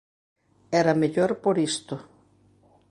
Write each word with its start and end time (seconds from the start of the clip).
Era 0.81 0.99
mellor 1.01 1.31
por 1.43 1.55
isto. 1.71 1.95